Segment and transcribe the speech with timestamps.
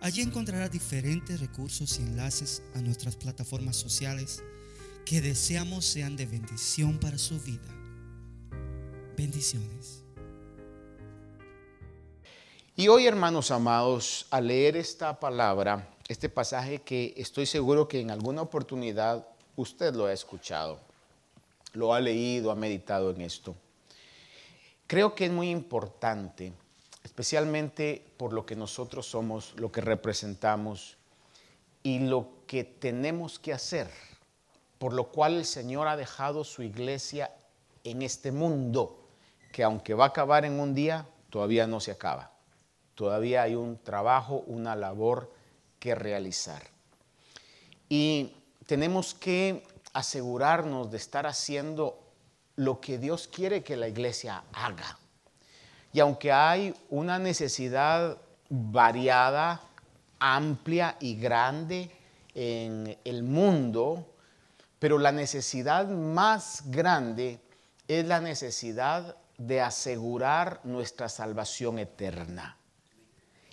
[0.00, 4.42] Allí encontrará diferentes recursos y enlaces a nuestras plataformas sociales
[5.04, 7.68] que deseamos sean de bendición para su vida.
[9.16, 10.02] Bendiciones.
[12.74, 18.10] Y hoy, hermanos amados, al leer esta palabra, este pasaje que estoy seguro que en
[18.10, 19.26] alguna oportunidad
[19.56, 20.78] usted lo ha escuchado,
[21.72, 23.56] lo ha leído, ha meditado en esto.
[24.86, 26.52] Creo que es muy importante
[27.06, 30.96] especialmente por lo que nosotros somos, lo que representamos
[31.84, 33.88] y lo que tenemos que hacer,
[34.78, 37.30] por lo cual el Señor ha dejado su iglesia
[37.84, 39.08] en este mundo,
[39.52, 42.32] que aunque va a acabar en un día, todavía no se acaba.
[42.96, 45.32] Todavía hay un trabajo, una labor
[45.78, 46.64] que realizar.
[47.88, 48.32] Y
[48.66, 52.00] tenemos que asegurarnos de estar haciendo
[52.56, 54.98] lo que Dios quiere que la iglesia haga.
[55.96, 58.18] Y aunque hay una necesidad
[58.50, 59.62] variada,
[60.18, 61.90] amplia y grande
[62.34, 64.06] en el mundo,
[64.78, 67.40] pero la necesidad más grande
[67.88, 72.58] es la necesidad de asegurar nuestra salvación eterna.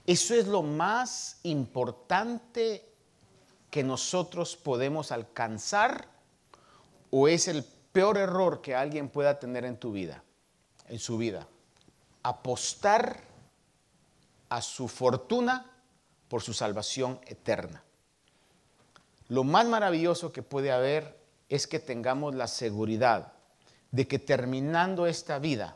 [0.05, 2.85] Eso es lo más importante
[3.71, 6.09] que nosotros podemos alcanzar
[7.09, 10.21] o es el peor error que alguien pueda tener en tu vida,
[10.89, 11.47] en su vida
[12.23, 13.19] apostar
[14.49, 15.69] a su fortuna
[16.29, 17.83] por su salvación eterna.
[19.27, 23.33] Lo más maravilloso que puede haber es que tengamos la seguridad
[23.91, 25.75] de que terminando esta vida,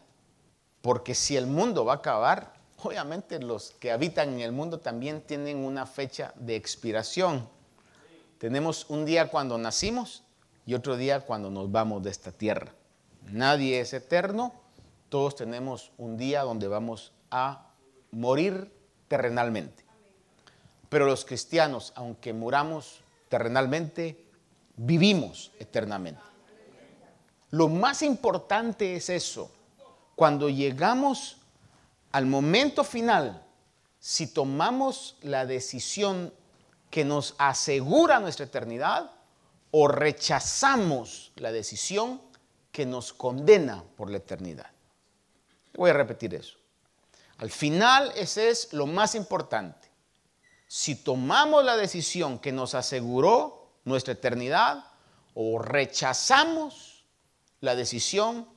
[0.81, 5.21] porque si el mundo va a acabar, obviamente los que habitan en el mundo también
[5.21, 7.47] tienen una fecha de expiración.
[8.39, 10.23] Tenemos un día cuando nacimos
[10.65, 12.73] y otro día cuando nos vamos de esta tierra.
[13.31, 14.53] Nadie es eterno
[15.09, 17.71] todos tenemos un día donde vamos a
[18.11, 18.71] morir
[19.07, 19.85] terrenalmente.
[20.89, 24.25] Pero los cristianos, aunque muramos terrenalmente,
[24.77, 26.21] vivimos eternamente.
[27.51, 29.51] Lo más importante es eso.
[30.15, 31.37] Cuando llegamos
[32.11, 33.43] al momento final,
[33.99, 36.33] si tomamos la decisión
[36.89, 39.11] que nos asegura nuestra eternidad
[39.71, 42.21] o rechazamos la decisión
[42.71, 44.76] que nos condena por la eternidad.
[45.77, 46.57] Voy a repetir eso.
[47.37, 49.87] Al final ese es lo más importante.
[50.67, 54.83] Si tomamos la decisión que nos aseguró nuestra eternidad
[55.35, 57.05] o rechazamos
[57.61, 58.47] la decisión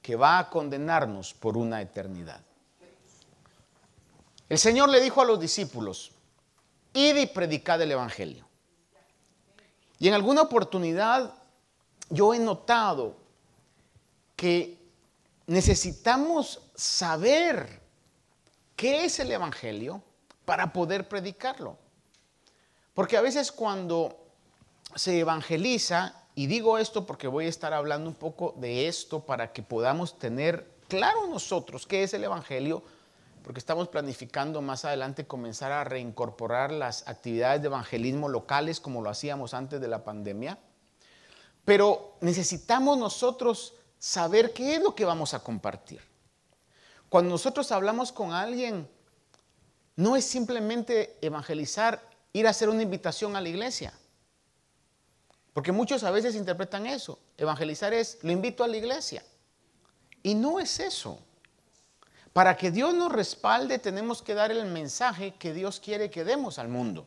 [0.00, 2.40] que va a condenarnos por una eternidad.
[4.48, 6.12] El Señor le dijo a los discípulos,
[6.92, 8.46] id y predicad el Evangelio.
[9.98, 11.34] Y en alguna oportunidad
[12.10, 13.16] yo he notado
[14.36, 14.83] que
[15.46, 17.80] necesitamos saber
[18.76, 20.02] qué es el Evangelio
[20.44, 21.78] para poder predicarlo.
[22.94, 24.16] Porque a veces cuando
[24.94, 29.52] se evangeliza, y digo esto porque voy a estar hablando un poco de esto para
[29.52, 32.82] que podamos tener claro nosotros qué es el Evangelio,
[33.42, 39.10] porque estamos planificando más adelante comenzar a reincorporar las actividades de evangelismo locales como lo
[39.10, 40.58] hacíamos antes de la pandemia.
[41.66, 45.98] Pero necesitamos nosotros saber qué es lo que vamos a compartir.
[47.08, 48.86] Cuando nosotros hablamos con alguien,
[49.96, 53.94] no es simplemente evangelizar, ir a hacer una invitación a la iglesia.
[55.54, 57.18] Porque muchos a veces interpretan eso.
[57.38, 59.24] Evangelizar es, lo invito a la iglesia.
[60.22, 61.18] Y no es eso.
[62.34, 66.58] Para que Dios nos respalde tenemos que dar el mensaje que Dios quiere que demos
[66.58, 67.06] al mundo.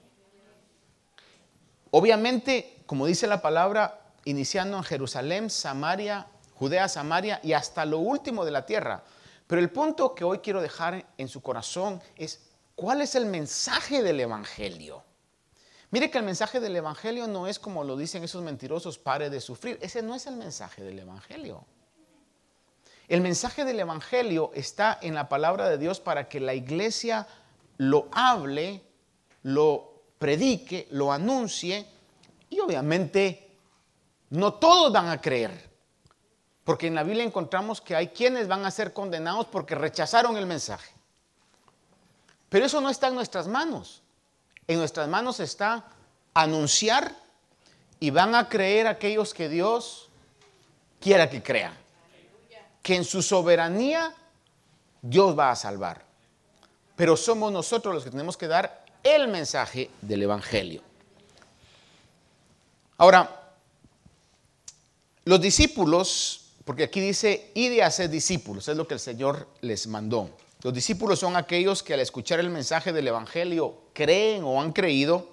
[1.91, 6.25] Obviamente, como dice la palabra, iniciando en Jerusalén, Samaria
[6.57, 9.03] Judea, Samaria y hasta lo último de la tierra.
[9.45, 12.41] Pero el punto que hoy quiero dejar en su corazón es,
[12.75, 15.03] ¿cuál es el mensaje del Evangelio?
[15.89, 19.39] Mire que el mensaje del Evangelio no es como lo dicen esos mentirosos, pare de
[19.39, 19.79] sufrir.
[19.81, 21.63] Ese no es el mensaje del Evangelio.
[23.07, 27.25] El mensaje del Evangelio está en la palabra de Dios para que la iglesia
[27.77, 28.81] lo hable,
[29.43, 31.87] lo predique, lo anuncie
[32.49, 33.47] y obviamente
[34.31, 35.66] no todos van a creer.
[36.67, 40.45] Porque en la Biblia encontramos que hay quienes van a ser condenados porque rechazaron el
[40.45, 40.91] mensaje.
[42.49, 44.01] Pero eso no está en nuestras manos.
[44.67, 45.85] En nuestras manos está
[46.33, 47.15] anunciar
[48.01, 50.09] y van a creer aquellos que Dios
[50.99, 51.73] quiera que crean.
[52.83, 54.13] Que en su soberanía
[55.01, 56.03] Dios va a salvar.
[56.97, 60.81] Pero somos nosotros los que tenemos que dar el mensaje del Evangelio.
[62.97, 63.53] Ahora,
[65.23, 69.87] los discípulos, porque aquí dice, y de hacer discípulos, es lo que el Señor les
[69.87, 70.29] mandó.
[70.61, 75.29] Los discípulos son aquellos que al escuchar el mensaje del Evangelio creen o han creído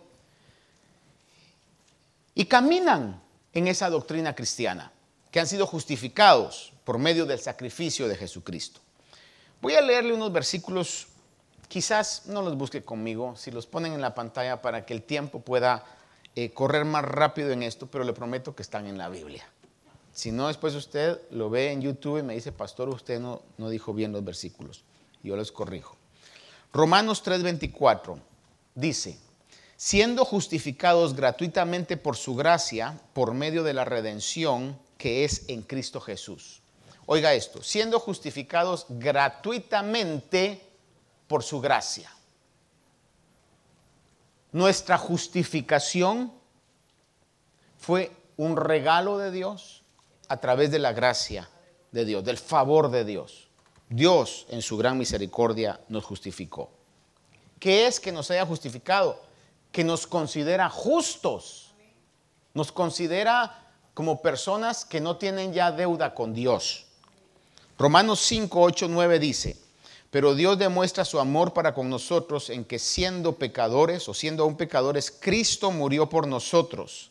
[2.36, 3.20] y caminan
[3.52, 4.92] en esa doctrina cristiana,
[5.32, 8.80] que han sido justificados por medio del sacrificio de Jesucristo.
[9.60, 11.08] Voy a leerle unos versículos,
[11.66, 15.40] quizás no los busque conmigo, si los ponen en la pantalla para que el tiempo
[15.40, 15.84] pueda
[16.36, 19.44] eh, correr más rápido en esto, pero le prometo que están en la Biblia.
[20.14, 23.68] Si no, después usted lo ve en YouTube y me dice, pastor, usted no, no
[23.68, 24.84] dijo bien los versículos
[25.24, 25.96] yo les corrijo.
[26.72, 28.20] Romanos 3:24
[28.74, 29.18] dice,
[29.76, 36.00] siendo justificados gratuitamente por su gracia, por medio de la redención que es en Cristo
[36.00, 36.60] Jesús.
[37.06, 40.62] Oiga esto, siendo justificados gratuitamente
[41.26, 42.10] por su gracia.
[44.52, 46.32] Nuestra justificación
[47.78, 49.83] fue un regalo de Dios
[50.28, 51.48] a través de la gracia
[51.92, 53.48] de Dios, del favor de Dios.
[53.88, 56.70] Dios en su gran misericordia nos justificó.
[57.58, 59.20] ¿Qué es que nos haya justificado?
[59.70, 61.74] Que nos considera justos.
[62.52, 66.86] Nos considera como personas que no tienen ya deuda con Dios.
[67.78, 69.56] Romanos 5, 8, 9 dice,
[70.10, 74.56] pero Dios demuestra su amor para con nosotros en que siendo pecadores o siendo aún
[74.56, 77.10] pecadores, Cristo murió por nosotros.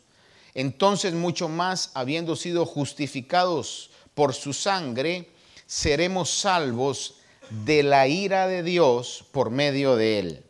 [0.55, 5.31] Entonces mucho más, habiendo sido justificados por su sangre,
[5.65, 7.15] seremos salvos
[7.50, 10.44] de la ira de Dios por medio de él.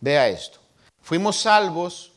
[0.00, 0.58] Vea esto.
[1.00, 2.12] Fuimos salvos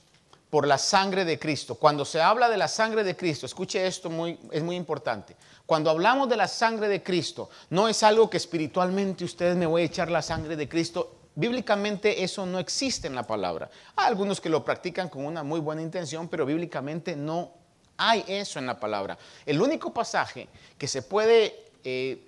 [0.50, 1.76] por la sangre de Cristo.
[1.76, 4.10] Cuando se habla de la sangre de Cristo, escuche esto,
[4.52, 5.38] es muy importante.
[5.66, 9.84] Cuando hablamos de la sangre de Cristo, no es algo que espiritualmente ustedes me voy
[9.84, 11.21] a echar la sangre de Cristo.
[11.34, 13.70] Bíblicamente eso no existe en la palabra.
[13.96, 17.52] Hay algunos que lo practican con una muy buena intención, pero bíblicamente no
[17.98, 19.18] hay eso en la palabra.
[19.46, 22.28] El único pasaje que se puede eh,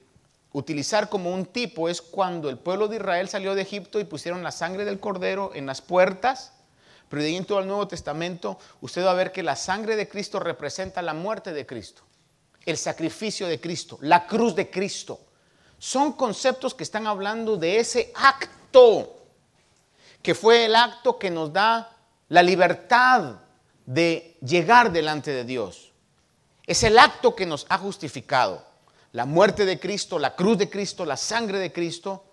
[0.54, 4.44] utilizar como un tipo es cuando el pueblo de Israel salió de Egipto y pusieron
[4.44, 6.54] la sangre del cordero en las puertas.
[7.10, 9.96] Pero de ahí en todo el Nuevo Testamento usted va a ver que la sangre
[9.96, 12.04] de Cristo representa la muerte de Cristo,
[12.66, 15.20] el sacrificio de Cristo, la cruz de Cristo.
[15.78, 18.63] Son conceptos que están hablando de ese acto,
[20.22, 21.96] que fue el acto que nos da
[22.30, 23.36] la libertad
[23.86, 25.92] de llegar delante de Dios.
[26.66, 28.64] Es el acto que nos ha justificado
[29.12, 32.24] la muerte de Cristo, la cruz de Cristo, la sangre de Cristo,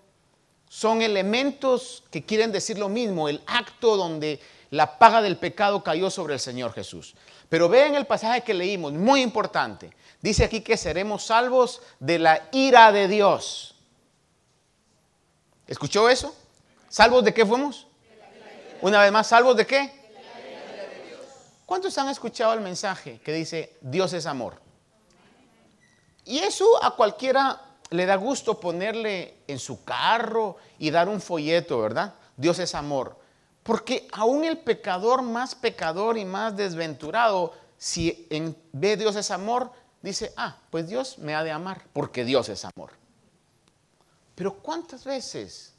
[0.68, 4.40] son elementos que quieren decir lo mismo, el acto donde
[4.70, 7.14] la paga del pecado cayó sobre el Señor Jesús.
[7.48, 9.90] Pero vean el pasaje que leímos, muy importante.
[10.22, 13.74] Dice aquí que seremos salvos de la ira de Dios.
[15.70, 16.34] ¿Escuchó eso?
[16.88, 17.86] ¿Salvos de qué fuimos?
[18.82, 19.92] Una vez más, ¿salvos de qué?
[21.64, 24.60] ¿Cuántos han escuchado el mensaje que dice Dios es amor?
[26.24, 31.80] Y eso a cualquiera le da gusto ponerle en su carro y dar un folleto,
[31.80, 32.14] ¿verdad?
[32.36, 33.16] Dios es amor.
[33.62, 38.26] Porque aún el pecador más pecador y más desventurado, si
[38.72, 39.70] ve Dios es amor,
[40.02, 42.99] dice, ah, pues Dios me ha de amar, porque Dios es amor.
[44.40, 45.74] Pero ¿cuántas veces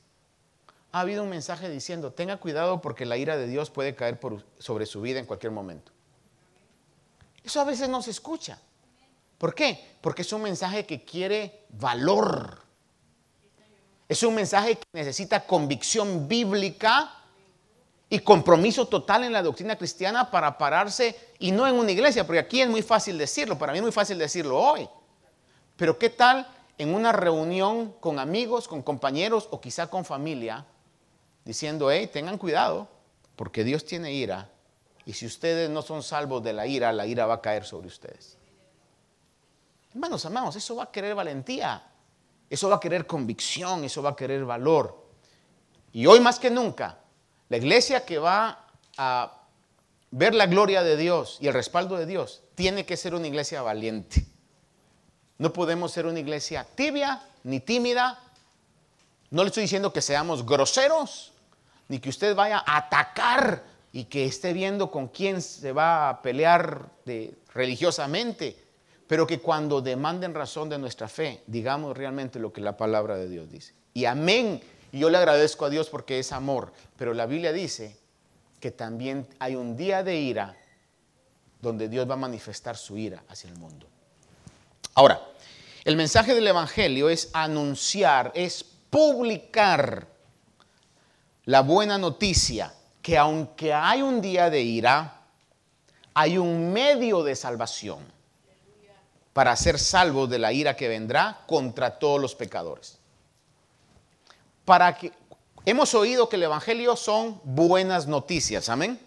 [0.91, 4.20] ha habido un mensaje diciendo, tenga cuidado porque la ira de Dios puede caer
[4.60, 5.91] sobre su vida en cualquier momento?
[7.44, 8.60] Eso a veces no se escucha.
[9.39, 9.98] ¿Por qué?
[10.00, 12.62] Porque es un mensaje que quiere valor.
[14.08, 17.15] Es un mensaje que necesita convicción bíblica
[18.12, 22.38] y compromiso total en la doctrina cristiana para pararse y no en una iglesia, porque
[22.38, 24.88] aquí es muy fácil decirlo, para mí es muy fácil decirlo hoy.
[25.77, 26.48] Pero ¿qué tal
[26.82, 30.66] en una reunión con amigos, con compañeros o quizá con familia,
[31.46, 32.88] diciendo, hey, tengan cuidado,
[33.36, 34.50] porque Dios tiene ira
[35.06, 37.88] y si ustedes no son salvos de la ira, la ira va a caer sobre
[37.88, 38.36] ustedes.
[39.92, 41.84] Hermanos amados, eso va a querer valentía,
[42.50, 45.06] eso va a querer convicción, eso va a querer valor.
[45.94, 46.98] Y hoy más que nunca,
[47.50, 48.66] la iglesia que va
[48.98, 49.40] a
[50.10, 53.62] ver la gloria de Dios y el respaldo de Dios tiene que ser una iglesia
[53.62, 54.31] valiente.
[55.42, 58.20] No podemos ser una iglesia tibia ni tímida.
[59.32, 61.32] No le estoy diciendo que seamos groseros,
[61.88, 66.22] ni que usted vaya a atacar y que esté viendo con quién se va a
[66.22, 66.86] pelear
[67.54, 68.56] religiosamente
[69.12, 73.28] pero que cuando demanden razón de nuestra fe, digamos realmente lo que la palabra de
[73.28, 73.74] Dios dice.
[73.94, 74.62] Y amén.
[74.94, 77.98] Y yo le agradezco a Dios porque es amor, pero la Biblia dice
[78.62, 80.56] que también hay un día de ira
[81.60, 83.86] donde Dios va a manifestar su ira hacia el mundo.
[84.94, 85.22] Ahora,
[85.84, 90.08] el mensaje del Evangelio es anunciar, es publicar
[91.46, 95.22] la buena noticia que aunque hay un día de ira,
[96.14, 98.00] hay un medio de salvación
[99.34, 103.00] para ser salvos de la ira que vendrá contra todos los pecadores.
[104.66, 105.12] Para que
[105.66, 109.00] hemos oído que el evangelio son buenas noticias, amén.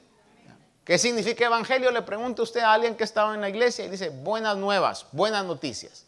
[0.85, 1.91] ¿Qué significa evangelio?
[1.91, 5.45] Le pregunta usted a alguien que estaba en la iglesia y dice buenas nuevas, buenas
[5.45, 6.07] noticias.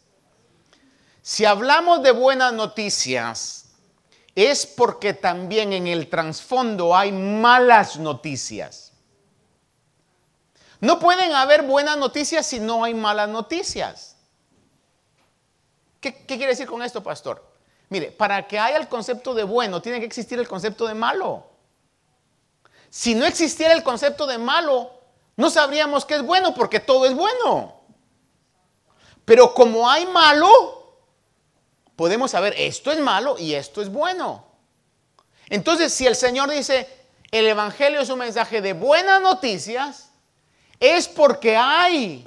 [1.28, 3.64] Si hablamos de buenas noticias,
[4.36, 8.92] es porque también en el trasfondo hay malas noticias.
[10.78, 14.14] No pueden haber buenas noticias si no hay malas noticias.
[16.00, 17.44] ¿Qué, quiere decir con esto, pastor?
[17.88, 21.44] Mire, para que haya el concepto de bueno, tiene que existir el concepto de malo.
[22.88, 24.92] Si no existiera el concepto de malo,
[25.34, 27.80] no sabríamos qué es bueno porque todo es bueno.
[29.24, 30.75] Pero como hay malo,
[31.96, 34.44] podemos saber esto es malo y esto es bueno.
[35.48, 36.88] Entonces, si el Señor dice,
[37.30, 40.10] el Evangelio es un mensaje de buenas noticias,
[40.78, 42.26] es porque hay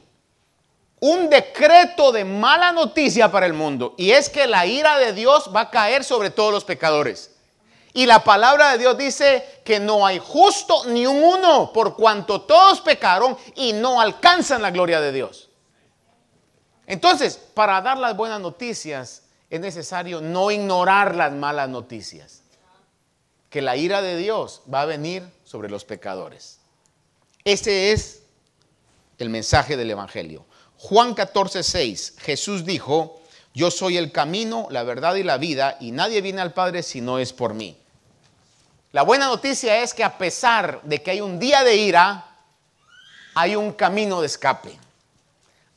[0.99, 5.49] un decreto de mala noticia para el mundo y es que la ira de Dios
[5.55, 7.35] va a caer sobre todos los pecadores.
[7.93, 12.41] Y la palabra de Dios dice que no hay justo ni un uno, por cuanto
[12.41, 15.49] todos pecaron y no alcanzan la gloria de Dios.
[16.85, 22.43] Entonces, para dar las buenas noticias es necesario no ignorar las malas noticias.
[23.49, 26.59] Que la ira de Dios va a venir sobre los pecadores.
[27.43, 28.21] Ese es
[29.17, 30.45] el mensaje del Evangelio.
[30.77, 33.21] Juan 14, 6, Jesús dijo,
[33.53, 37.01] yo soy el camino, la verdad y la vida, y nadie viene al Padre si
[37.01, 37.77] no es por mí.
[38.91, 42.37] La buena noticia es que a pesar de que hay un día de ira,
[43.35, 44.77] hay un camino de escape,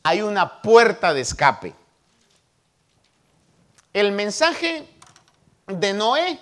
[0.03, 1.75] hay una puerta de escape.
[3.93, 4.89] El mensaje
[5.67, 6.39] de Noé,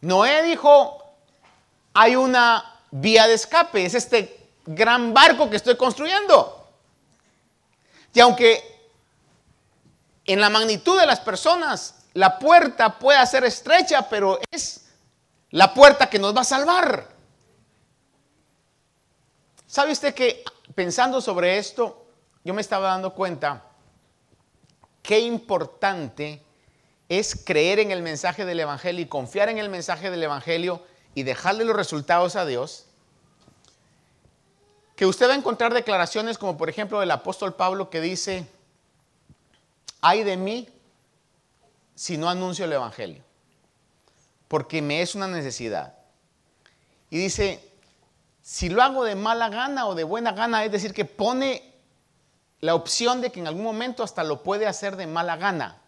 [0.00, 1.02] Noé dijo,
[1.94, 6.68] hay una vía de escape, es este gran barco que estoy construyendo.
[8.12, 8.90] Y aunque
[10.24, 14.88] en la magnitud de las personas la puerta pueda ser estrecha, pero es
[15.50, 17.08] la puerta que nos va a salvar.
[19.66, 22.06] ¿Sabe usted que pensando sobre esto,
[22.44, 23.62] yo me estaba dando cuenta
[25.02, 26.42] qué importante
[27.08, 30.82] es creer en el mensaje del Evangelio y confiar en el mensaje del Evangelio
[31.14, 32.86] y dejarle los resultados a Dios?
[35.02, 38.46] que usted va a encontrar declaraciones como por ejemplo del apóstol Pablo que dice,
[40.00, 40.68] ay de mí
[41.96, 43.24] si no anuncio el Evangelio,
[44.46, 45.94] porque me es una necesidad.
[47.10, 47.68] Y dice,
[48.42, 51.71] si lo hago de mala gana o de buena gana, es decir, que pone
[52.62, 55.82] la opción de que en algún momento hasta lo puede hacer de mala gana.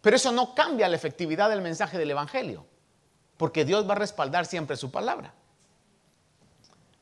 [0.00, 2.64] Pero eso no cambia la efectividad del mensaje del Evangelio,
[3.36, 5.34] porque Dios va a respaldar siempre su palabra.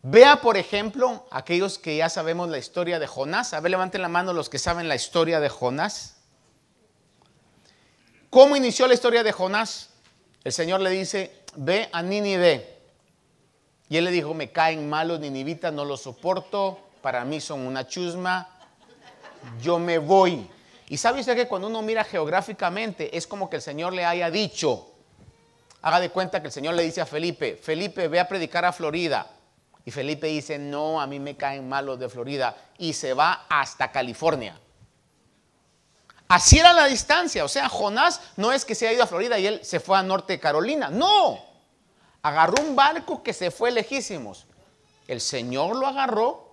[0.03, 3.53] Vea, por ejemplo, aquellos que ya sabemos la historia de Jonás.
[3.53, 6.17] A ver, levanten la mano los que saben la historia de Jonás.
[8.31, 9.91] ¿Cómo inició la historia de Jonás?
[10.43, 12.79] El Señor le dice, ve a Nínive.
[13.91, 17.87] Y él le dijo, me caen malos ninivitas, no los soporto, para mí son una
[17.87, 18.49] chusma,
[19.63, 20.51] yo me voy.
[20.89, 24.29] Y sabe usted que cuando uno mira geográficamente, es como que el Señor le haya
[24.29, 24.93] dicho,
[25.83, 28.73] haga de cuenta que el Señor le dice a Felipe, Felipe, ve a predicar a
[28.73, 29.25] Florida.
[29.85, 32.57] Y Felipe dice, no, a mí me caen mal los de Florida.
[32.77, 34.59] Y se va hasta California.
[36.27, 37.45] Así era la distancia.
[37.45, 39.97] O sea, Jonás no es que se haya ido a Florida y él se fue
[39.97, 40.91] a Norte Carolina.
[40.91, 41.39] No.
[42.23, 44.47] Agarró un barco que se fue lejísimos.
[45.07, 46.46] El Señor lo agarró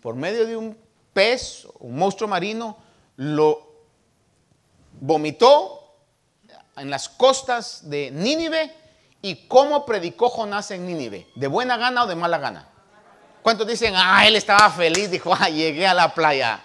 [0.00, 0.76] por medio de un
[1.12, 2.76] pez, un monstruo marino,
[3.16, 3.68] lo
[5.00, 5.96] vomitó
[6.76, 8.74] en las costas de Nínive.
[9.20, 11.26] ¿Y cómo predicó Jonás en Nínive?
[11.34, 12.68] ¿De buena gana o de mala gana?
[13.42, 15.10] ¿Cuántos dicen, ah, él estaba feliz?
[15.10, 16.60] Dijo, ah, llegué a la playa.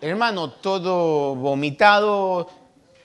[0.00, 2.48] Hermano, todo vomitado,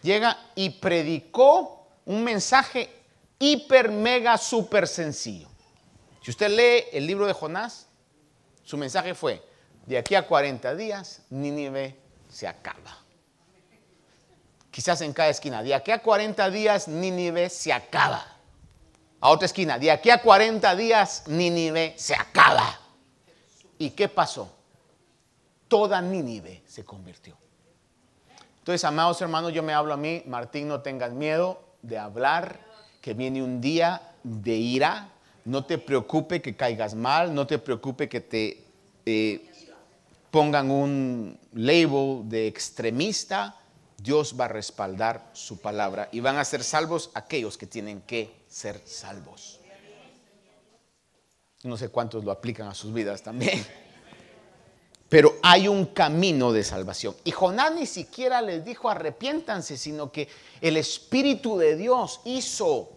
[0.02, 2.90] llega y predicó un mensaje
[3.38, 5.50] hiper, mega, súper sencillo.
[6.24, 7.88] Si usted lee el libro de Jonás,
[8.66, 9.42] su mensaje fue,
[9.86, 11.96] de aquí a 40 días, Nínive
[12.28, 12.98] se acaba.
[14.70, 18.26] Quizás en cada esquina, de aquí a 40 días, Nínive se acaba
[19.22, 19.80] a otra esquina.
[19.80, 22.80] De aquí a 40 días, Nínive se acaba.
[23.78, 24.54] ¿Y qué pasó?
[25.68, 27.38] Toda Nínive se convirtió.
[28.60, 32.60] Entonces, amados hermanos, yo me hablo a mí, Martín, no tengas miedo de hablar
[33.00, 35.10] que viene un día de ira.
[35.46, 38.64] No te preocupe que caigas mal, no te preocupe que te
[39.06, 39.46] eh,
[40.32, 43.56] pongan un label de extremista.
[43.98, 48.44] Dios va a respaldar su palabra y van a ser salvos aquellos que tienen que
[48.48, 49.60] ser salvos.
[51.64, 53.64] No sé cuántos lo aplican a sus vidas también.
[55.10, 57.16] Pero hay un camino de salvación.
[57.24, 60.28] Y Jonás ni siquiera les dijo arrepiéntanse, sino que
[60.60, 62.90] el Espíritu de Dios hizo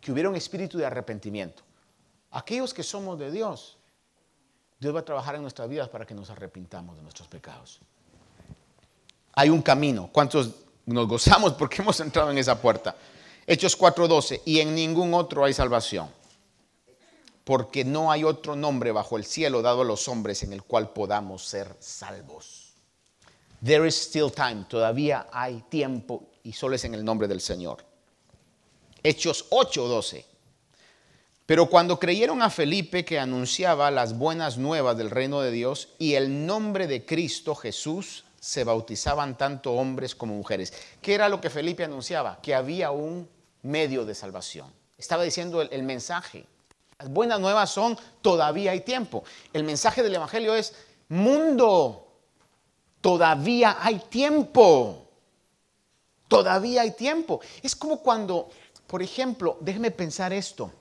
[0.00, 1.65] que hubiera un espíritu de arrepentimiento.
[2.36, 3.78] Aquellos que somos de Dios,
[4.78, 7.80] Dios va a trabajar en nuestras vidas para que nos arrepintamos de nuestros pecados.
[9.32, 10.10] Hay un camino.
[10.12, 10.50] ¿Cuántos
[10.84, 12.94] nos gozamos porque hemos entrado en esa puerta?
[13.46, 14.42] Hechos 4:12.
[14.44, 16.10] Y en ningún otro hay salvación
[17.42, 20.90] porque no hay otro nombre bajo el cielo dado a los hombres en el cual
[20.90, 22.74] podamos ser salvos.
[23.64, 27.82] There is still time, todavía hay tiempo y solo es en el nombre del Señor.
[29.02, 30.35] Hechos 8:12.
[31.46, 36.14] Pero cuando creyeron a Felipe que anunciaba las buenas nuevas del reino de Dios y
[36.14, 40.72] el nombre de Cristo Jesús, se bautizaban tanto hombres como mujeres.
[41.00, 42.40] ¿Qué era lo que Felipe anunciaba?
[42.42, 43.28] Que había un
[43.62, 44.72] medio de salvación.
[44.98, 46.46] Estaba diciendo el, mensaje
[46.98, 49.22] las buenas nuevas son, todavía hay tiempo.
[49.52, 50.74] El mensaje del Evangelio es,
[51.08, 52.08] mundo,
[53.00, 55.06] todavía hay tiempo.
[56.26, 57.40] Todavía hay tiempo.
[57.62, 58.48] Es como cuando,
[58.86, 60.72] por ejemplo, déjeme pensar esto.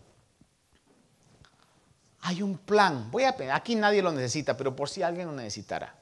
[2.27, 3.11] Hay un plan.
[3.11, 5.95] Voy a aquí nadie lo necesita, pero por si alguien lo necesitara.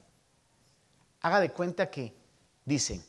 [1.19, 2.15] Haga de cuenta que
[2.63, 3.03] dicen,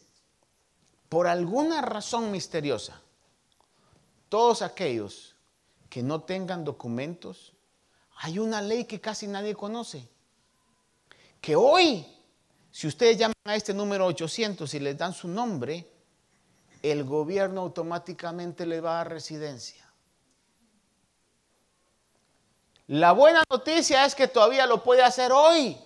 [1.08, 3.00] por alguna razón misteriosa,
[4.28, 5.36] todos aquellos
[5.88, 7.52] que no tengan documentos,
[8.16, 10.08] hay una ley que casi nadie conoce.
[11.40, 12.04] Que hoy,
[12.72, 15.88] si ustedes llaman a este número 800 y les dan su nombre,
[16.82, 19.83] el gobierno automáticamente le va a residencia.
[22.86, 25.76] La buena noticia es que todavía lo puede hacer hoy.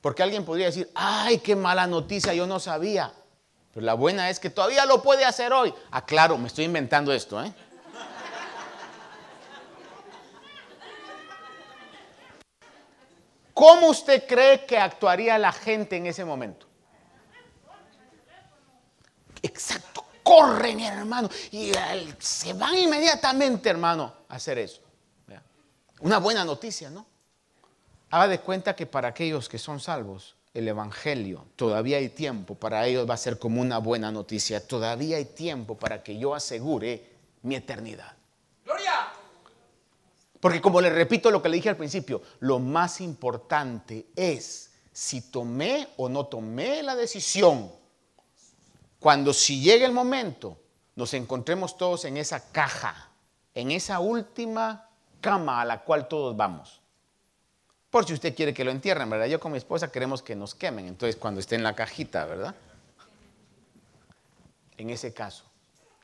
[0.00, 3.12] Porque alguien podría decir, ay, qué mala noticia, yo no sabía.
[3.72, 5.74] Pero la buena es que todavía lo puede hacer hoy.
[5.90, 7.52] Ah, claro, me estoy inventando esto, ¿eh?
[13.52, 16.66] ¿Cómo usted cree que actuaría la gente en ese momento?
[19.42, 21.72] Exacto, corren hermano y
[22.18, 24.85] se van inmediatamente hermano a hacer eso.
[26.00, 27.06] Una buena noticia, ¿no?
[28.10, 32.86] Haga de cuenta que para aquellos que son salvos, el Evangelio, todavía hay tiempo, para
[32.86, 37.10] ellos va a ser como una buena noticia, todavía hay tiempo para que yo asegure
[37.42, 38.16] mi eternidad.
[38.64, 39.12] Gloria.
[40.40, 45.30] Porque como le repito lo que le dije al principio, lo más importante es si
[45.30, 47.70] tomé o no tomé la decisión.
[48.98, 50.58] Cuando si llegue el momento,
[50.94, 53.10] nos encontremos todos en esa caja,
[53.54, 54.85] en esa última
[55.20, 56.80] cama a la cual todos vamos.
[57.90, 59.26] Por si usted quiere que lo entierren, ¿verdad?
[59.26, 62.54] Yo con mi esposa queremos que nos quemen, entonces cuando esté en la cajita, ¿verdad?
[64.76, 65.44] En ese caso,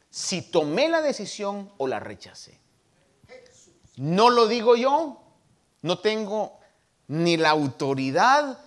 [0.09, 2.59] si tomé la decisión o la rechacé.
[3.96, 5.22] No lo digo yo,
[5.83, 6.59] no tengo
[7.09, 8.59] ni la autoridad,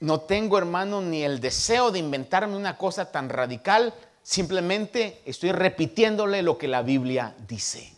[0.00, 6.42] no tengo, hermano, ni el deseo de inventarme una cosa tan radical, simplemente estoy repitiéndole
[6.42, 7.93] lo que la Biblia dice.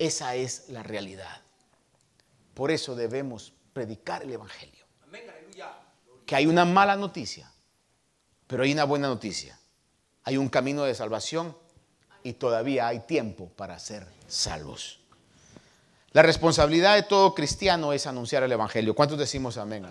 [0.00, 1.42] Esa es la realidad.
[2.54, 4.86] Por eso debemos predicar el Evangelio.
[6.24, 7.52] Que hay una mala noticia,
[8.46, 9.58] pero hay una buena noticia.
[10.24, 11.54] Hay un camino de salvación
[12.22, 15.00] y todavía hay tiempo para ser salvos.
[16.12, 18.94] La responsabilidad de todo cristiano es anunciar el Evangelio.
[18.94, 19.86] ¿Cuántos decimos amén?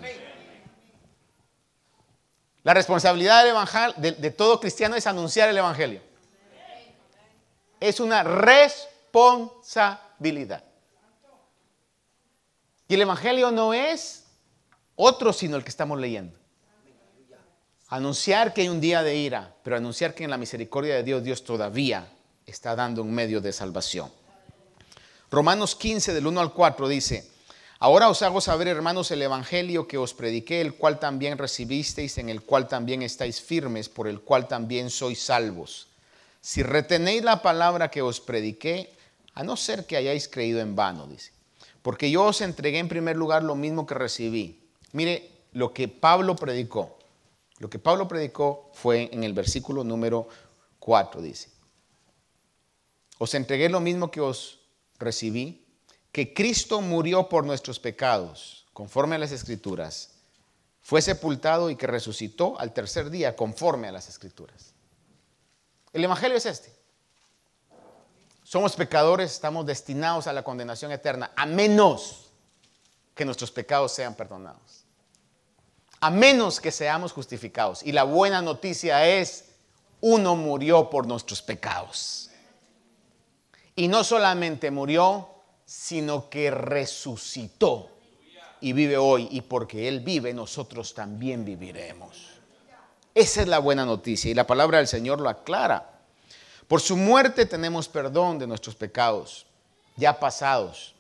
[2.64, 3.46] La responsabilidad
[3.96, 6.02] de, todo cristiano es anunciar el Evangelio.
[7.80, 8.99] Es una responsabilidad.
[12.88, 14.26] Y el Evangelio no es
[14.96, 16.38] otro sino el que estamos leyendo.
[17.88, 21.24] Anunciar que hay un día de ira, pero anunciar que en la misericordia de Dios
[21.24, 22.08] Dios todavía
[22.46, 24.12] está dando un medio de salvación.
[25.32, 27.30] Romanos 15 del 1 al 4 dice,
[27.82, 32.28] Ahora os hago saber, hermanos, el Evangelio que os prediqué, el cual también recibisteis, en
[32.28, 35.88] el cual también estáis firmes, por el cual también sois salvos.
[36.42, 38.94] Si retenéis la palabra que os prediqué,
[39.40, 41.32] a no ser que hayáis creído en vano, dice.
[41.82, 44.68] Porque yo os entregué en primer lugar lo mismo que recibí.
[44.92, 47.00] Mire lo que Pablo predicó.
[47.60, 50.28] Lo que Pablo predicó fue en el versículo número
[50.80, 51.50] 4, dice.
[53.18, 54.60] Os entregué lo mismo que os
[54.98, 55.66] recibí
[56.12, 60.16] que Cristo murió por nuestros pecados, conforme a las Escrituras,
[60.82, 64.74] fue sepultado y que resucitó al tercer día, conforme a las Escrituras.
[65.94, 66.79] El Evangelio es este.
[68.50, 72.32] Somos pecadores, estamos destinados a la condenación eterna, a menos
[73.14, 74.86] que nuestros pecados sean perdonados.
[76.00, 77.84] A menos que seamos justificados.
[77.84, 79.50] Y la buena noticia es,
[80.02, 82.32] uno murió por nuestros pecados.
[83.76, 85.30] Y no solamente murió,
[85.64, 87.92] sino que resucitó
[88.62, 89.28] y vive hoy.
[89.30, 92.40] Y porque Él vive, nosotros también viviremos.
[93.14, 95.99] Esa es la buena noticia y la palabra del Señor lo aclara.
[96.70, 99.48] Por su muerte tenemos perdón de nuestros pecados
[99.98, 100.94] ya pasados.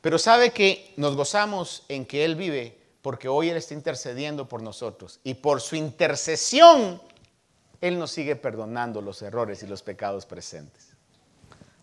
[0.00, 4.62] Pero sabe que nos gozamos en que Él vive porque hoy Él está intercediendo por
[4.62, 5.20] nosotros.
[5.22, 7.02] Y por su intercesión,
[7.82, 10.88] Él nos sigue perdonando los errores y los pecados presentes.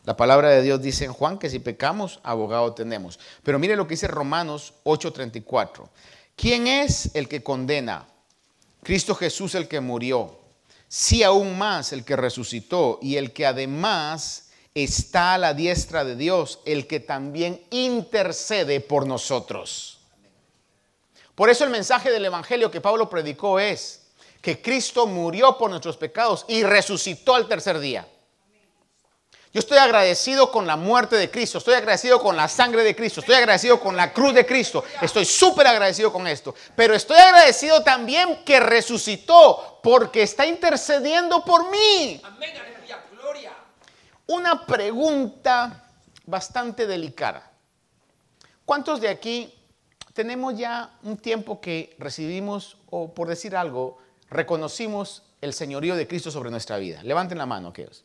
[0.04, 3.20] La palabra de Dios dice en Juan que si pecamos, abogado tenemos.
[3.44, 5.88] Pero mire lo que dice Romanos 8:34.
[6.36, 8.08] ¿Quién es el que condena?
[8.82, 10.40] Cristo Jesús el que murió,
[10.88, 16.16] sí aún más el que resucitó y el que además está a la diestra de
[16.16, 20.00] Dios, el que también intercede por nosotros.
[21.36, 24.08] Por eso el mensaje del Evangelio que Pablo predicó es
[24.42, 28.08] que Cristo murió por nuestros pecados y resucitó al tercer día.
[29.54, 33.22] Yo estoy agradecido con la muerte de Cristo, estoy agradecido con la sangre de Cristo,
[33.22, 36.54] estoy agradecido con la cruz de Cristo, estoy súper agradecido con esto.
[36.76, 42.22] Pero estoy agradecido también que resucitó porque está intercediendo por mí.
[42.24, 42.52] Amén,
[43.20, 43.54] gloria.
[44.28, 45.86] Una pregunta
[46.26, 47.50] bastante delicada.
[48.66, 49.54] ¿Cuántos de aquí
[50.14, 53.98] tenemos ya un tiempo que recibimos, o por decir algo,
[54.30, 57.02] reconocimos el señorío de Cristo sobre nuestra vida?
[57.02, 58.04] Levanten la mano, aquellos.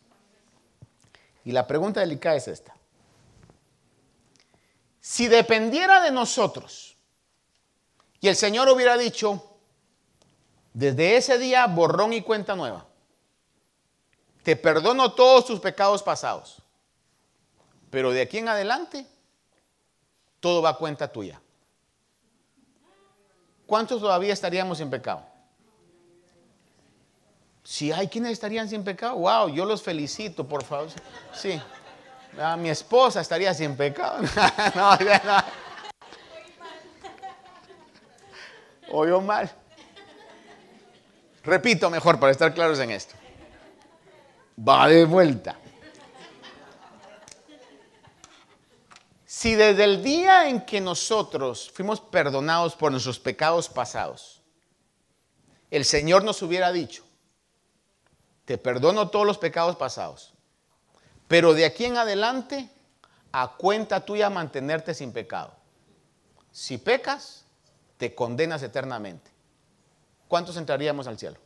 [1.44, 2.74] Y la pregunta delicada es esta.
[5.00, 6.96] Si dependiera de nosotros
[8.20, 9.58] y el Señor hubiera dicho,
[10.72, 12.86] desde ese día borrón y cuenta nueva,
[14.44, 16.62] te perdono todos tus pecados pasados,
[17.90, 19.06] pero de aquí en adelante
[20.40, 21.40] todo va a cuenta tuya.
[23.66, 25.31] ¿Cuántos todavía estaríamos sin pecado?
[27.64, 30.88] Si hay quienes estarían sin pecado, wow, yo los felicito, por favor.
[31.32, 31.60] Sí.
[32.38, 34.22] Ah, mi esposa estaría sin pecado.
[34.74, 34.98] no,
[38.92, 39.20] no.
[39.22, 39.50] Mal.
[41.44, 43.14] Repito mejor para estar claros en esto.
[44.56, 45.56] Va de vuelta.
[49.24, 54.40] Si desde el día en que nosotros fuimos perdonados por nuestros pecados pasados,
[55.70, 57.02] el Señor nos hubiera dicho,
[58.52, 60.34] te perdono todos los pecados pasados.
[61.26, 62.68] Pero de aquí en adelante,
[63.32, 65.54] a cuenta tuya mantenerte sin pecado.
[66.50, 67.46] Si pecas,
[67.96, 69.30] te condenas eternamente.
[70.28, 71.38] ¿Cuántos entraríamos al cielo?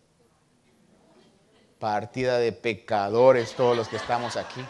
[1.78, 4.66] Partida de pecadores todos los que estamos aquí.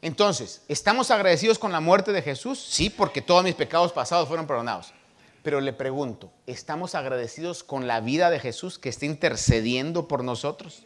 [0.00, 2.58] Entonces, ¿estamos agradecidos con la muerte de Jesús?
[2.60, 4.92] Sí, porque todos mis pecados pasados fueron perdonados.
[5.42, 10.84] Pero le pregunto, ¿estamos agradecidos con la vida de Jesús que está intercediendo por nosotros?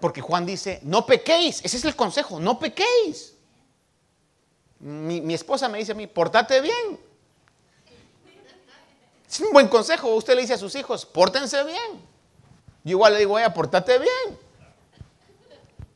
[0.00, 3.36] Porque Juan dice, no pequéis, ese es el consejo, no pequéis.
[4.80, 6.98] Mi, esposa me dice a mí, portate bien.
[9.28, 12.00] Es un buen consejo, usted le dice a sus hijos, pórtense bien.
[12.82, 14.38] Yo igual le digo a ella, portate bien.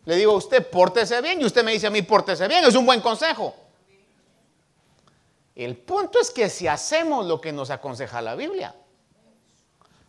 [0.05, 2.77] Le digo a usted, pórtese bien, y usted me dice a mí, pórtese bien, es
[2.77, 3.57] un buen consejo.
[5.55, 8.75] El punto es que si hacemos lo que nos aconseja la Biblia,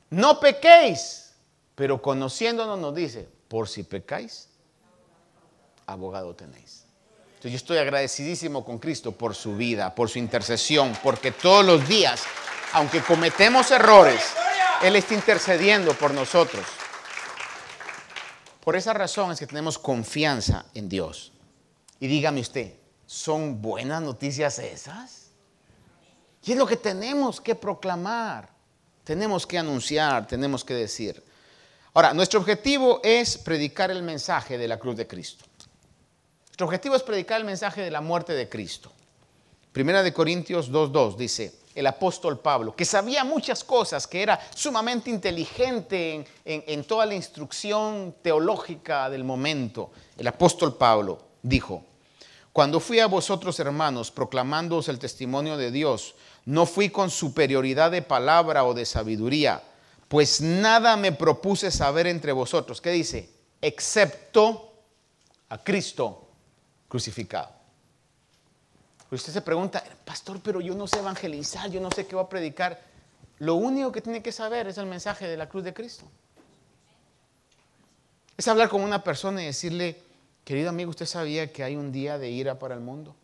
[0.10, 1.34] no pequéis,
[1.76, 4.50] pero conociéndonos nos dice, por si pecáis,
[5.86, 6.86] abogado tenéis.
[7.28, 11.88] Entonces yo estoy agradecidísimo con Cristo por su vida, por su intercesión, porque todos los
[11.88, 12.24] días,
[12.74, 14.22] aunque cometemos errores,
[14.82, 16.66] Él está intercediendo por nosotros.
[18.64, 21.34] Por esa razón es que tenemos confianza en Dios.
[22.00, 22.74] Y dígame usted,
[23.06, 25.25] ¿son buenas noticias esas?
[26.46, 28.48] Y es lo que tenemos que proclamar,
[29.04, 31.24] tenemos que anunciar, tenemos que decir.
[31.94, 35.44] Ahora, nuestro objetivo es predicar el mensaje de la cruz de Cristo.
[36.46, 38.92] Nuestro objetivo es predicar el mensaje de la muerte de Cristo.
[39.72, 45.10] Primera de Corintios 2.2 dice, el apóstol Pablo, que sabía muchas cosas, que era sumamente
[45.10, 51.84] inteligente en, en toda la instrucción teológica del momento, el apóstol Pablo dijo,
[52.54, 58.02] cuando fui a vosotros hermanos proclamándoos el testimonio de Dios, no fui con superioridad de
[58.02, 59.64] palabra o de sabiduría,
[60.08, 62.80] pues nada me propuse saber entre vosotros.
[62.82, 63.30] ¿Qué dice?
[63.62, 64.74] Excepto
[65.50, 66.30] a Cristo
[66.88, 67.50] crucificado.
[69.12, 72.30] Usted se pregunta, pastor, pero yo no sé evangelizar, yo no sé qué va a
[72.30, 72.80] predicar.
[73.40, 76.06] Lo único que tiene que saber es el mensaje de la cruz de Cristo.
[78.38, 80.02] Es hablar con una persona y decirle,
[80.44, 83.16] querido amigo, ¿usted sabía que hay un día de ira para el mundo?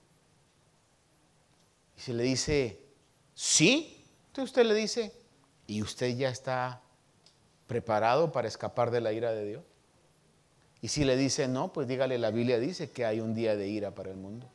[1.98, 2.80] Y si le dice,
[3.42, 5.12] sí, entonces usted le dice,
[5.66, 6.82] ¿y usted ya está
[7.66, 9.64] preparado para escapar de la ira de Dios?
[10.80, 13.68] Y si le dice no, pues dígale, la Biblia dice que hay un día de
[13.68, 14.48] ira para el mundo.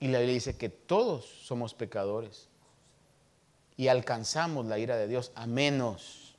[0.00, 2.48] Y la Biblia dice que todos somos pecadores
[3.76, 6.36] y alcanzamos la ira de Dios a menos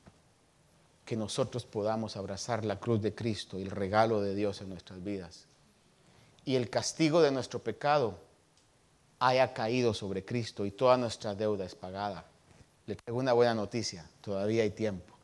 [1.06, 5.04] que nosotros podamos abrazar la cruz de Cristo y el regalo de Dios en nuestras
[5.04, 5.46] vidas.
[6.44, 8.25] Y el castigo de nuestro pecado
[9.20, 12.26] haya caído sobre Cristo y toda nuestra deuda es pagada.
[12.86, 15.16] Le tengo una buena noticia, todavía hay tiempo.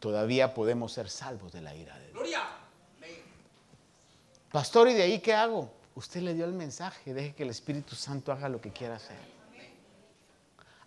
[0.00, 2.30] Todavía podemos ser salvos de la ira de Dios.
[4.52, 5.70] Pastor, ¿y de ahí qué hago?
[5.94, 9.16] Usted le dio el mensaje, deje que el Espíritu Santo haga lo que quiera hacer.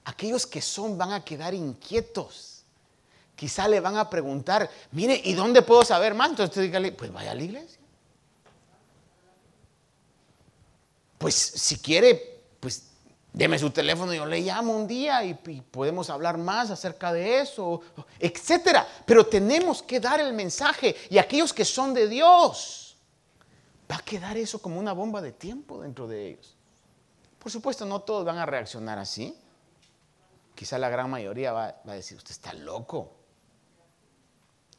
[0.05, 2.63] Aquellos que son van a quedar inquietos.
[3.35, 6.29] Quizá le van a preguntar, mire, ¿y dónde puedo saber más?
[6.29, 7.78] Entonces usted dígale, pues vaya a la iglesia.
[11.19, 12.91] Pues si quiere, pues
[13.33, 17.81] deme su teléfono, yo le llamo un día y, podemos hablar más acerca de eso,
[18.17, 18.87] etcétera.
[19.05, 22.97] Pero tenemos que dar el mensaje y aquellos que son de Dios,
[23.91, 26.55] va a quedar eso como una bomba de tiempo dentro de ellos.
[27.37, 29.37] Por supuesto, no todos van a reaccionar así.
[30.55, 33.13] Quizá la gran mayoría va, va a decir, usted está loco,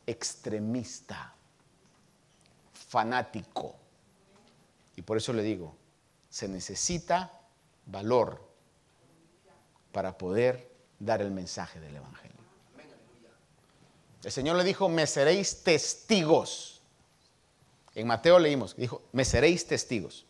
[0.06, 1.34] extremista,
[2.72, 3.74] fanático.
[4.96, 5.79] Y por eso le digo,
[6.30, 7.32] se necesita
[7.86, 8.40] valor
[9.92, 12.30] para poder dar el mensaje del Evangelio.
[14.22, 16.80] El Señor le dijo, me seréis testigos.
[17.94, 20.26] En Mateo leímos, dijo, me seréis testigos.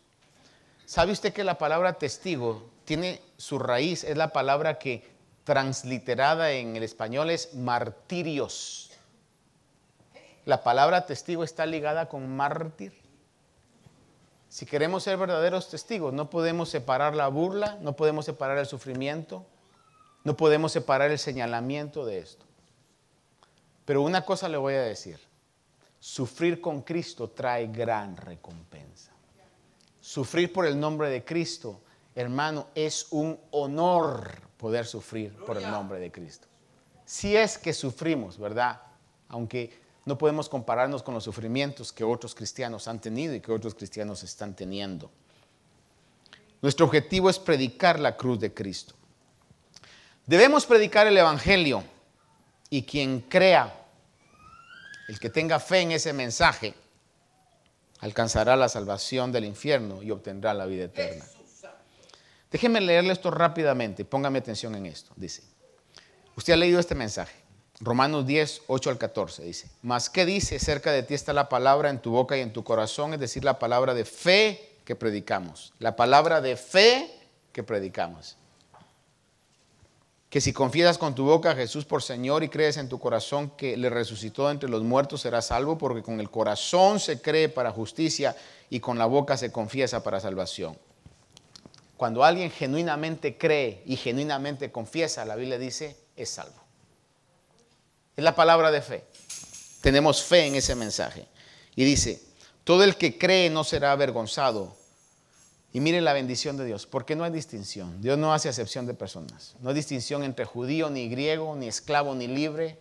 [0.85, 4.03] ¿Sabe usted que la palabra testigo tiene su raíz?
[4.03, 5.09] Es la palabra que
[5.43, 8.91] transliterada en el español es martirios.
[10.45, 13.00] La palabra testigo está ligada con mártir.
[14.51, 19.45] Si queremos ser verdaderos testigos, no podemos separar la burla, no podemos separar el sufrimiento,
[20.25, 22.45] no podemos separar el señalamiento de esto.
[23.85, 25.21] Pero una cosa le voy a decir,
[26.01, 29.13] sufrir con Cristo trae gran recompensa.
[30.01, 31.79] Sufrir por el nombre de Cristo,
[32.13, 36.47] hermano, es un honor poder sufrir por el nombre de Cristo.
[37.05, 38.81] Si es que sufrimos, ¿verdad?
[39.29, 43.75] Aunque no podemos compararnos con los sufrimientos que otros cristianos han tenido y que otros
[43.75, 45.11] cristianos están teniendo.
[46.61, 48.93] Nuestro objetivo es predicar la cruz de Cristo.
[50.25, 51.83] Debemos predicar el Evangelio
[52.69, 53.75] y quien crea,
[55.07, 56.73] el que tenga fe en ese mensaje,
[57.99, 61.25] alcanzará la salvación del infierno y obtendrá la vida eterna.
[62.51, 65.11] Déjenme leerle esto rápidamente, póngame atención en esto.
[65.15, 65.43] Dice,
[66.35, 67.40] usted ha leído este mensaje.
[67.83, 70.59] Romanos 10, 8 al 14 dice, mas ¿qué dice?
[70.59, 73.43] Cerca de ti está la palabra en tu boca y en tu corazón, es decir,
[73.43, 75.73] la palabra de fe que predicamos.
[75.79, 77.11] La palabra de fe
[77.51, 78.37] que predicamos.
[80.29, 83.49] Que si confiesas con tu boca a Jesús por Señor y crees en tu corazón
[83.57, 87.71] que le resucitó entre los muertos, serás salvo, porque con el corazón se cree para
[87.71, 88.35] justicia
[88.69, 90.77] y con la boca se confiesa para salvación.
[91.97, 96.60] Cuando alguien genuinamente cree y genuinamente confiesa, la Biblia dice, es salvo.
[98.15, 99.05] Es la palabra de fe.
[99.81, 101.27] Tenemos fe en ese mensaje.
[101.75, 102.21] Y dice,
[102.63, 104.75] todo el que cree no será avergonzado.
[105.73, 108.01] Y miren la bendición de Dios, porque no hay distinción.
[108.01, 109.55] Dios no hace acepción de personas.
[109.61, 112.79] No hay distinción entre judío, ni griego, ni esclavo, ni libre.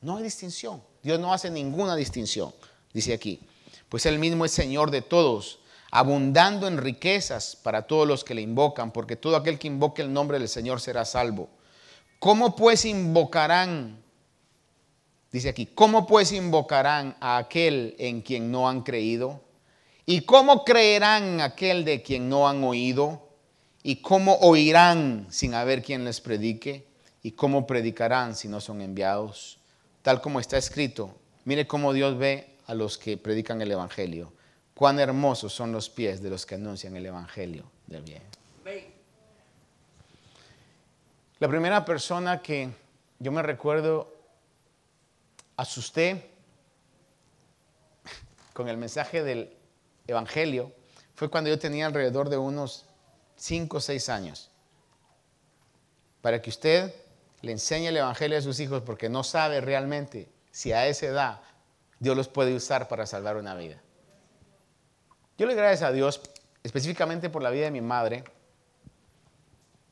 [0.00, 0.82] No hay distinción.
[1.02, 2.54] Dios no hace ninguna distinción.
[2.92, 3.40] Dice aquí,
[3.88, 5.58] pues Él mismo es Señor de todos,
[5.90, 10.12] abundando en riquezas para todos los que le invocan, porque todo aquel que invoque el
[10.12, 11.50] nombre del Señor será salvo.
[12.20, 14.02] ¿Cómo pues invocarán
[15.32, 19.40] Dice aquí, ¿cómo pues invocarán a aquel en quien no han creído?
[20.04, 23.28] ¿Y cómo creerán aquel de quien no han oído?
[23.82, 26.86] ¿Y cómo oirán sin haber quien les predique?
[27.22, 29.58] ¿Y cómo predicarán si no son enviados?
[30.02, 31.14] Tal como está escrito,
[31.44, 34.32] mire cómo Dios ve a los que predican el Evangelio.
[34.74, 38.22] Cuán hermosos son los pies de los que anuncian el Evangelio del bien.
[41.38, 42.70] La primera persona que
[43.18, 44.19] yo me recuerdo
[45.60, 46.30] asusté
[48.54, 49.54] con el mensaje del
[50.06, 50.72] Evangelio
[51.14, 52.86] fue cuando yo tenía alrededor de unos
[53.36, 54.50] 5 o 6 años.
[56.22, 56.94] Para que usted
[57.42, 61.40] le enseñe el Evangelio a sus hijos porque no sabe realmente si a esa edad
[61.98, 63.82] Dios los puede usar para salvar una vida.
[65.36, 66.22] Yo le gracias a Dios
[66.62, 68.24] específicamente por la vida de mi madre,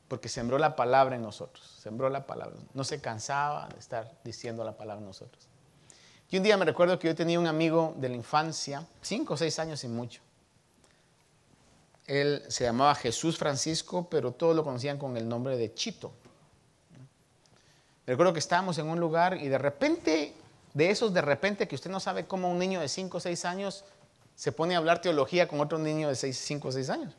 [0.07, 2.57] porque sembró la palabra en nosotros, sembró la palabra.
[2.73, 5.48] No se cansaba de estar diciendo la palabra en nosotros.
[6.31, 9.37] Y un día me recuerdo que yo tenía un amigo de la infancia, cinco o
[9.37, 10.21] seis años y mucho.
[12.05, 16.11] Él se llamaba Jesús Francisco, pero todos lo conocían con el nombre de Chito.
[18.05, 20.33] Me recuerdo que estábamos en un lugar y de repente,
[20.73, 23.45] de esos de repente que usted no sabe cómo un niño de cinco o seis
[23.45, 23.83] años
[24.35, 27.13] se pone a hablar teología con otro niño de cinco o seis años.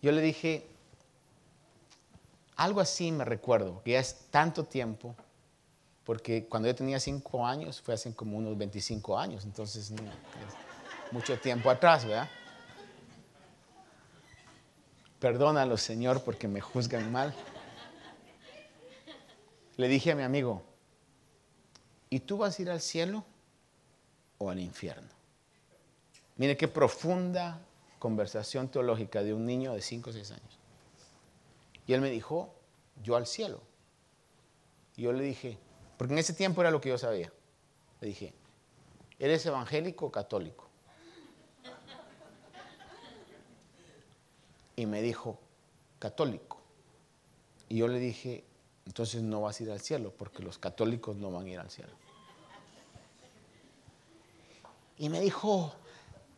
[0.00, 0.66] Yo le dije,
[2.56, 5.14] algo así me recuerdo, que ya es tanto tiempo,
[6.10, 9.92] porque cuando yo tenía cinco años fue hace como unos 25 años, entonces
[11.12, 12.28] mucho tiempo atrás, ¿verdad?
[15.20, 17.32] Perdónalo, Señor, porque me juzgan mal.
[19.76, 20.64] Le dije a mi amigo,
[22.08, 23.24] ¿y tú vas a ir al cielo
[24.38, 25.10] o al infierno?
[26.38, 27.60] Mire qué profunda
[28.00, 30.58] conversación teológica de un niño de 5 o 6 años.
[31.86, 32.52] Y él me dijo,
[33.00, 33.60] yo al cielo.
[34.96, 35.56] Y yo le dije,
[36.00, 37.30] porque en ese tiempo era lo que yo sabía.
[38.00, 38.32] Le dije,
[39.18, 40.66] ¿eres evangélico o católico?
[44.76, 45.38] Y me dijo,
[45.98, 46.58] católico.
[47.68, 48.44] Y yo le dije,
[48.86, 51.70] entonces no vas a ir al cielo, porque los católicos no van a ir al
[51.70, 51.92] cielo.
[54.96, 55.74] Y me dijo,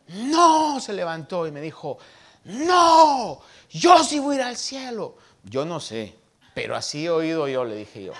[0.09, 1.99] no, se levantó y me dijo,
[2.43, 5.15] no, yo sí voy a ir al cielo.
[5.45, 6.17] Yo no sé,
[6.53, 8.13] pero así he oído yo, le dije yo.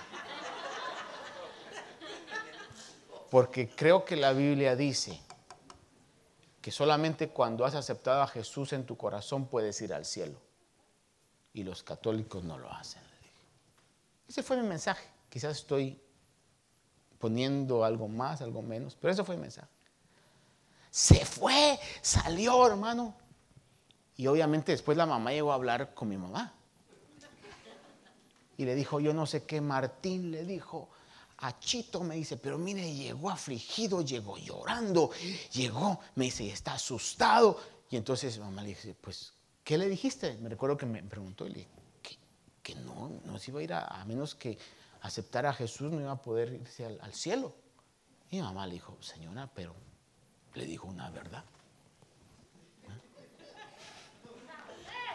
[3.33, 5.19] Porque creo que la Biblia dice
[6.61, 10.39] que solamente cuando has aceptado a Jesús en tu corazón puedes ir al cielo.
[11.51, 13.01] Y los católicos no lo hacen.
[14.27, 15.07] Ese fue mi mensaje.
[15.29, 15.99] Quizás estoy
[17.17, 19.71] poniendo algo más, algo menos, pero ese fue mi mensaje.
[20.91, 23.15] Se fue, salió, hermano.
[24.15, 26.53] Y obviamente después la mamá llegó a hablar con mi mamá.
[28.57, 30.91] Y le dijo, yo no sé qué, Martín le dijo,
[31.43, 35.11] a Chito me dice, pero mire, llegó afligido, llegó llorando,
[35.51, 37.59] llegó, me dice, está asustado.
[37.89, 40.37] Y entonces mamá le dice, pues, ¿qué le dijiste?
[40.37, 41.69] Me recuerdo que me preguntó y le dije,
[42.61, 44.57] que, no, no se iba a ir a, menos que
[45.01, 47.53] aceptara a Jesús, no iba a poder irse al, al cielo.
[48.31, 49.75] Y mamá le dijo, señora, pero
[50.53, 51.43] le dijo una verdad.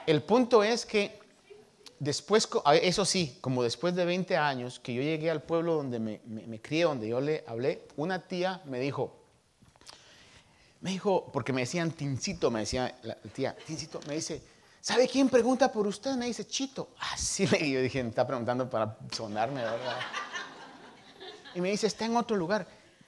[0.07, 1.21] El punto es que
[1.99, 2.49] después,
[2.83, 6.85] eso sí, como después de 20 años que yo llegué al pueblo donde me, crié,
[6.85, 9.17] donde yo le hablé, una tía me dijo,
[10.81, 14.43] me dijo, porque me decían Tincito, me decía la tía, Tincito, me dice,
[14.81, 16.15] ¿sabe quién pregunta por usted?
[16.15, 16.91] Me dice Chito.
[17.01, 19.99] Así le yo dije, me está preguntando para sonarme, ¿verdad?
[21.55, 22.67] Y me dice, está en otro lugar.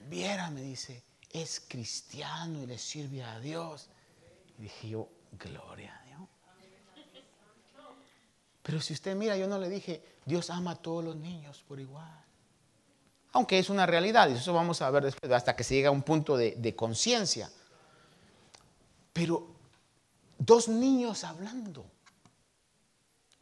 [0.09, 3.87] Viera, me dice, es cristiano y le sirve a Dios.
[4.57, 6.00] Y dije yo, gloria.
[8.63, 11.79] Pero si usted mira, yo no le dije, Dios ama a todos los niños por
[11.79, 12.23] igual.
[13.33, 15.93] Aunque es una realidad, y eso vamos a ver después, hasta que se llega a
[15.93, 17.49] un punto de, de conciencia.
[19.13, 19.47] Pero
[20.37, 21.85] dos niños hablando.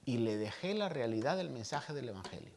[0.06, 2.54] Y le dejé la realidad del mensaje del Evangelio.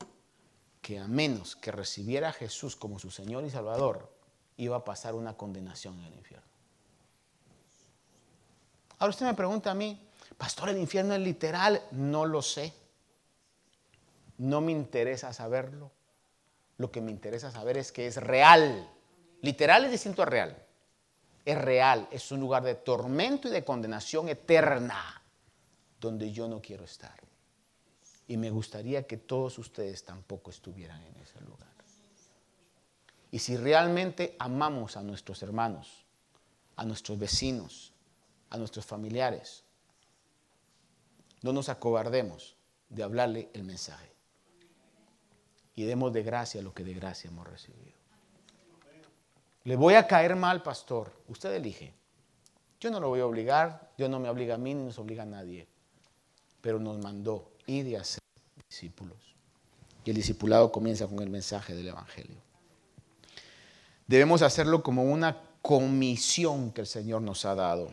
[0.81, 4.13] Que a menos que recibiera a Jesús como su Señor y Salvador,
[4.57, 6.47] iba a pasar una condenación en el infierno.
[8.99, 10.01] Ahora usted me pregunta a mí,
[10.35, 11.83] pastor, el infierno es literal.
[11.93, 12.73] No lo sé.
[14.39, 15.91] No me interesa saberlo.
[16.79, 18.89] Lo que me interesa saber es que es real.
[19.41, 20.57] Literal es distinto a real.
[21.45, 22.09] Es real.
[22.11, 25.23] Es un lugar de tormento y de condenación eterna
[26.01, 27.19] donde yo no quiero estar.
[28.27, 31.73] Y me gustaría que todos ustedes tampoco estuvieran en ese lugar.
[33.31, 36.05] Y si realmente amamos a nuestros hermanos,
[36.77, 37.93] a nuestros vecinos,
[38.51, 39.65] a nuestros familiares,
[41.43, 42.57] no nos acobardemos
[42.89, 44.11] de hablarle el mensaje.
[45.75, 47.93] Y demos de gracia lo que de gracia hemos recibido.
[49.65, 51.13] Le voy a caer mal, pastor.
[51.29, 51.95] Usted elige.
[52.81, 55.23] Yo no lo voy a obligar, Dios no me obliga a mí ni nos obliga
[55.23, 55.69] a nadie.
[56.61, 58.21] Pero nos mandó y hacer
[58.69, 59.19] discípulos.
[60.05, 62.37] Y el discipulado comienza con el mensaje del Evangelio.
[64.07, 67.89] Debemos hacerlo como una comisión que el Señor nos ha dado.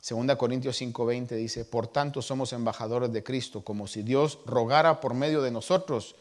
[0.00, 5.14] Segunda Corintios 5:20 dice, por tanto somos embajadores de Cristo, como si Dios rogara por
[5.14, 6.16] medio de nosotros.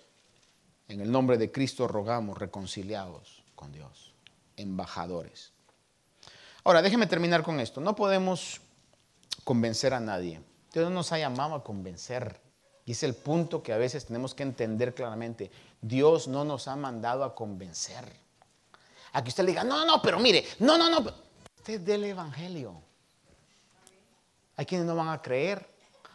[0.88, 4.14] En el nombre de Cristo rogamos, reconciliados con Dios,
[4.56, 5.52] embajadores.
[6.64, 7.80] Ahora, déjeme terminar con esto.
[7.82, 8.62] No podemos
[9.44, 10.42] convencer a nadie.
[10.74, 12.42] Dios no nos ha llamado a convencer.
[12.86, 15.52] Y es el punto que a veces tenemos que entender claramente.
[15.82, 18.06] Dios no nos ha mandado a convencer
[19.14, 21.12] a que usted le diga, no, no, pero mire, no, no, no.
[21.58, 22.87] Usted del Evangelio.
[24.58, 25.66] Hay quienes no van a creer,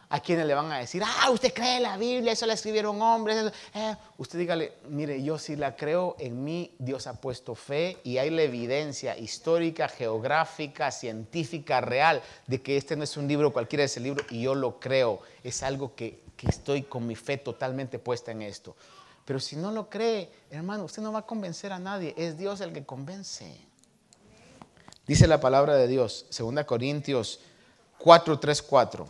[0.09, 3.51] a quienes le van a decir, ah, usted cree la Biblia, eso la escribieron hombres.
[3.73, 8.19] Eh, usted dígale, mire, yo sí la creo, en mí Dios ha puesto fe y
[8.19, 13.81] hay la evidencia histórica, geográfica, científica, real, de que este no es un libro, cualquiera
[13.81, 15.21] de ese libro, y yo lo creo.
[15.43, 18.75] Es algo que, que estoy con mi fe totalmente puesta en esto.
[19.25, 22.61] Pero si no lo cree, hermano, usted no va a convencer a nadie, es Dios
[22.61, 23.57] el que convence.
[25.07, 27.39] Dice la palabra de Dios, 2 Corintios
[28.03, 29.09] 4, 3, 4.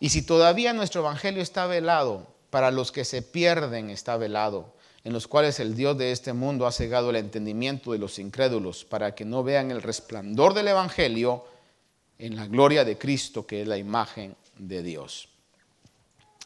[0.00, 5.14] Y si todavía nuestro evangelio está velado, para los que se pierden está velado, en
[5.14, 9.14] los cuales el Dios de este mundo ha cegado el entendimiento de los incrédulos, para
[9.14, 11.46] que no vean el resplandor del evangelio
[12.18, 15.30] en la gloria de Cristo, que es la imagen de Dios.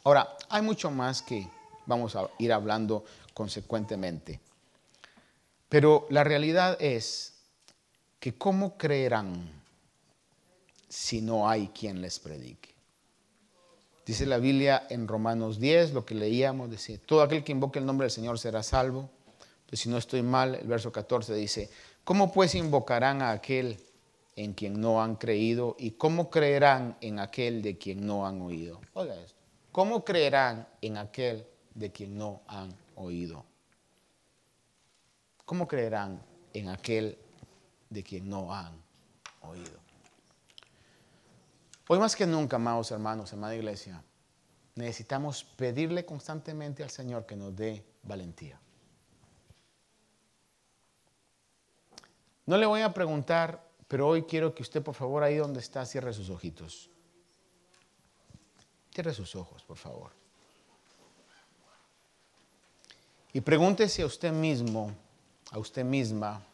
[0.05, 1.49] Ahora, hay mucho más que
[1.85, 4.39] vamos a ir hablando consecuentemente.
[5.67, 7.33] Pero la realidad es
[8.21, 9.58] que ¿cómo creerán
[10.89, 12.75] si no hay quien les predique?
[14.05, 17.85] Dice la Biblia en Romanos 10, lo que leíamos, dice, todo aquel que invoque el
[17.85, 19.07] nombre del Señor será salvo.
[19.59, 21.69] Entonces, si no estoy mal, el verso 14 dice,
[22.03, 23.77] ¿cómo pues invocarán a aquel
[24.35, 25.75] en quien no han creído?
[25.77, 28.81] ¿Y cómo creerán en aquel de quien no han oído?
[28.93, 29.37] Oiga esto,
[29.71, 33.45] ¿cómo creerán en aquel de quien no han oído?
[35.45, 36.19] ¿Cómo creerán
[36.53, 37.15] en aquel
[37.91, 38.73] de quien no han
[39.41, 39.78] oído?
[41.91, 44.03] Hoy más que nunca, amados hermanos, hermana iglesia,
[44.75, 48.59] necesitamos pedirle constantemente al Señor que nos dé valentía.
[52.45, 55.83] No le voy a preguntar, pero hoy quiero que usted, por favor, ahí donde está,
[55.83, 56.91] cierre sus ojitos.
[58.93, 60.11] Cierre sus ojos, por favor.
[63.33, 64.91] Y pregúntese a usted mismo,
[65.49, 66.45] a usted misma,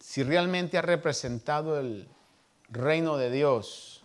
[0.00, 2.08] si realmente ha representado el
[2.74, 4.04] reino de Dios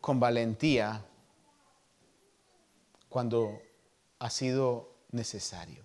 [0.00, 1.04] con valentía
[3.08, 3.60] cuando
[4.18, 5.84] ha sido necesario.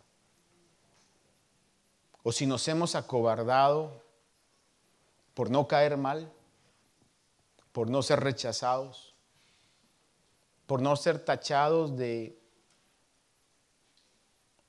[2.24, 4.02] O si nos hemos acobardado
[5.34, 6.32] por no caer mal,
[7.72, 9.14] por no ser rechazados,
[10.68, 12.40] por no ser tachados de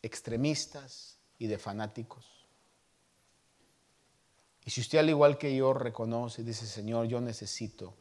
[0.03, 2.34] extremistas y de fanáticos.
[4.65, 7.95] Y si usted al igual que yo reconoce y dice, Señor, yo necesito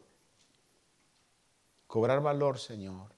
[1.88, 3.14] cobrar valor, Señor,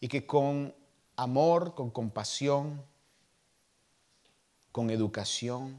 [0.00, 0.74] y que con
[1.16, 2.82] amor, con compasión,
[4.70, 5.76] con educación,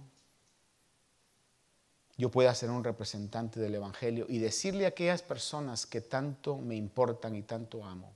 [2.17, 6.75] yo pueda ser un representante del Evangelio y decirle a aquellas personas que tanto me
[6.75, 8.13] importan y tanto amo,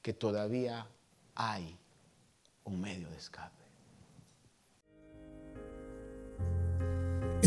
[0.00, 0.86] que todavía
[1.34, 1.76] hay
[2.64, 3.65] un medio de escape.